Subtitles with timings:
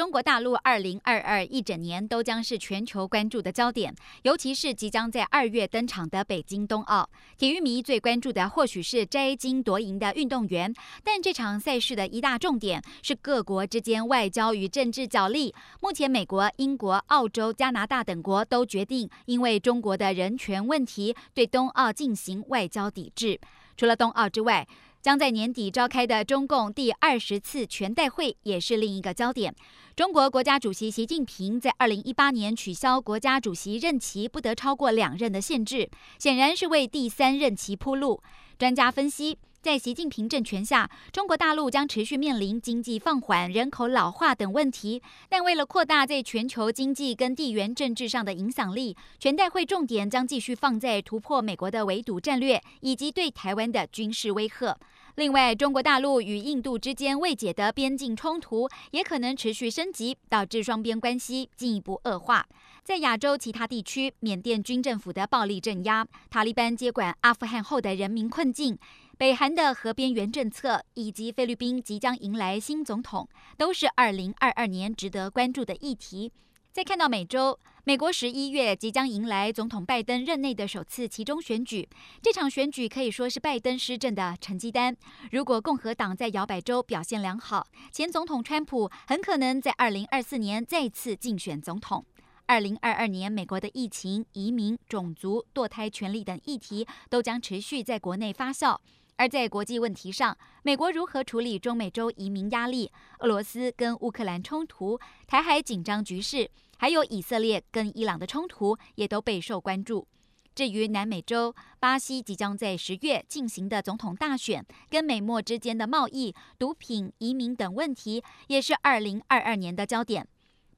[0.00, 7.06] 中国大陆二零二二一整年都将是全球关注的焦点，尤其是即将在二月登场的北京冬奥。
[7.36, 10.72] 体育迷最关注的或许是摘金夺银的运动员，
[11.04, 15.54] 但这场赛事的一大重点是各国之间外交与政治角力。
[15.82, 23.38] 目前，美国、英国、澳洲、加拿大等国都决定因为中国的人权问题，对冬奥进行外交抵制。
[23.76, 24.66] 除了冬奥之外，
[25.02, 29.54] 将在年底召开的中共第二十次全代会也是另一个焦点。
[29.96, 38.22] 中国国家主席习近平在二零一八年取消国家主席任期不得超过两任的限制，显然是为第三任期铺路。
[38.58, 45.02] 专家分析，在习近平政权下，中国大陆将持续面临经济放缓、人口老化等问题。
[45.28, 54.78] 但为了扩大在全球经济跟地缘政治上的影响力，全代会重点将继续放在突破美国的围堵战略以及对台湾的军事威吓。
[55.20, 62.46] 另外，中国大陆与印度之间未解的边境冲突也可能持续升级，导致双边关系进一步恶化。
[62.82, 68.78] 在亚洲其他地区，缅甸军政府的暴力镇压、塔利班接管阿富汗后的人民困境、
[69.18, 76.32] 北韩的核边缘政策，以及菲律宾即将迎来新总统，都是二零二二年值得关注的议题。
[76.72, 81.88] 再看到美洲，美国十一月即将迎来总统拜登任内的首次期中选举，
[82.22, 84.96] 这场选举可以说是拜登施政的成绩单。
[85.32, 92.06] 如果共和党在摇摆州表现良好，前总统川普很可能在二零二四年再次竞选总统。
[92.46, 98.78] 二零二二年，美国的疫情、移民、种族、堕胎权利等议题都将持续在国内发酵。
[99.20, 110.08] 而在国际问题上，美国如何处理中美洲移民压力、俄罗斯跟乌克兰冲突、台海紧张局势，还有以色列跟伊朗的冲突，也都备受关注。
[110.54, 120.26] 至于南美洲，巴西即将在十月进行的总统大选，跟美墨之间的贸易、毒品、移民等问题，也是二零二二年的焦点。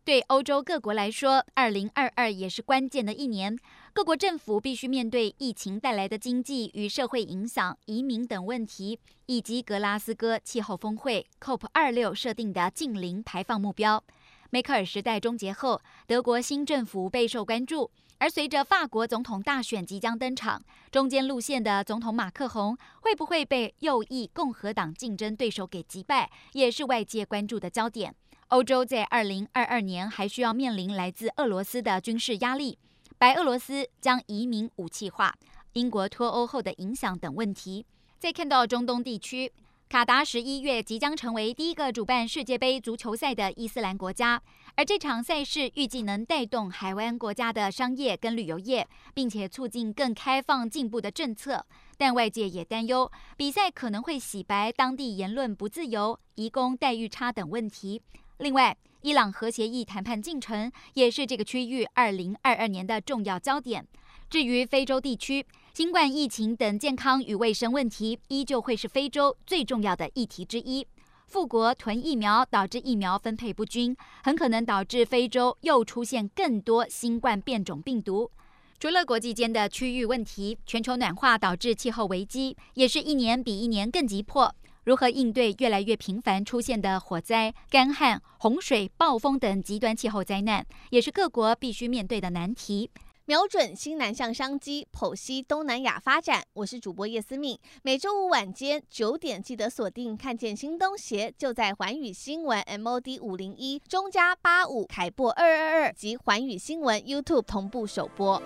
[0.05, 3.57] 对欧洲各国来说，二零二二也是关键的一年。
[3.95, 14.03] 各国政府必须面对疫情带来的经济与社会影响、移民等问题，以及格拉斯哥气候峰会 （COP 二六）设定的近零排放目标。
[14.49, 17.91] 梅克尔时代终结后，德国新政府备受关注。
[18.17, 28.15] 而随着法国总统大选即将登场，中间路线的总统马克宏会不会被右翼共和党竞争对手给击败，也是外界关注的焦点。
[28.49, 32.79] 欧洲在二零二二年还需要面临来自俄罗斯的军事压力，
[33.23, 35.33] 白俄罗斯将移民武器化，
[35.75, 37.87] 英国脱欧后的影响等问题。
[38.19, 39.53] 再看到中东地区，
[39.89, 44.43] 卡达十一月即将成为第一个主办世界杯足球赛的伊斯兰国家，
[44.75, 51.65] 而这场赛事预计能带动海湾国家的商业跟旅游业，并且促进更开放进步的政策。
[51.97, 58.03] 但外界也担忧，比赛可能会洗白当地言论不自由、移工待遇差等问题。
[58.39, 63.85] 另外，伊朗核协议谈判进程也是这个区域二零二二年的重要焦点。
[64.31, 70.87] 至于非洲地区，新冠疫情等健康与卫生问题依旧会是非洲最重要的议题之一。
[71.27, 78.31] 富国囤疫苗导致疫苗分配不均，很可能导致非洲又出现更多新冠变种病毒。
[78.79, 84.55] 除了国际间的区域问题，全球暖化导致气候危机也是一年比一年更急迫。
[84.85, 92.91] 如何应对越来越频繁出现的火灾、干旱、洪水、暴风等极端气候灾难，也是各国必须面对的难题。
[93.25, 96.43] 瞄准新南向商机，剖析东南亚发展。
[96.55, 100.17] 我是主播叶思敏，每周五晚间九点记得锁定。
[100.17, 108.43] 看见新东协就在环宇新闻 MOD 五零一中加八五凯播二二二及环宇新闻 YouTube 同步首播。